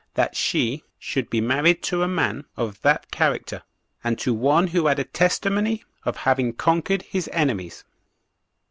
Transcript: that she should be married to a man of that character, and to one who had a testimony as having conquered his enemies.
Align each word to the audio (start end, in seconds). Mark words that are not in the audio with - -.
that 0.15 0.35
she 0.35 0.83
should 0.97 1.29
be 1.29 1.39
married 1.39 1.83
to 1.83 2.01
a 2.01 2.07
man 2.07 2.43
of 2.57 2.81
that 2.81 3.11
character, 3.11 3.61
and 4.03 4.17
to 4.17 4.33
one 4.33 4.65
who 4.65 4.87
had 4.87 4.97
a 4.97 5.03
testimony 5.03 5.83
as 6.07 6.15
having 6.15 6.53
conquered 6.53 7.03
his 7.03 7.29
enemies. 7.31 7.83